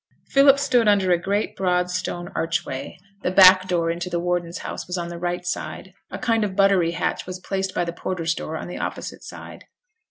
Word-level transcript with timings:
Philip 0.29 0.57
stood 0.57 0.87
under 0.87 1.11
a 1.11 1.21
great 1.21 1.55
broad 1.55 1.91
stone 1.91 2.31
archway; 2.33 2.97
the 3.21 3.29
back 3.29 3.67
door 3.67 3.91
into 3.91 4.09
the 4.09 4.19
warden's 4.19 4.57
house 4.57 4.87
was 4.87 4.97
on 4.97 5.09
the 5.09 5.19
right 5.19 5.45
side; 5.45 5.93
a 6.09 6.17
kind 6.17 6.43
of 6.43 6.55
buttery 6.55 6.93
hatch 6.93 7.27
was 7.27 7.39
placed 7.39 7.75
by 7.75 7.85
the 7.85 7.93
porter's 7.93 8.33
door 8.33 8.57
on 8.57 8.67
the 8.67 8.79
opposite 8.79 9.23
side. 9.23 9.65